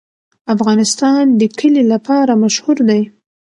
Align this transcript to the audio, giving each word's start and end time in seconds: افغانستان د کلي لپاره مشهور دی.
افغانستان 0.55 1.23
د 1.39 1.41
کلي 1.59 1.83
لپاره 1.93 2.33
مشهور 2.43 2.77
دی. 2.89 3.01